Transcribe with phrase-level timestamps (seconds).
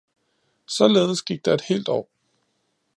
[0.67, 2.09] Således gik der et helt år